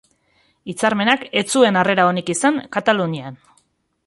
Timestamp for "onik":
2.15-2.33